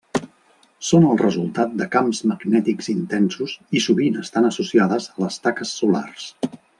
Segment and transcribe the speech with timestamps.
[0.85, 6.27] Són el resultat de camps magnètics intensos i sovint estan associades a les taques solars.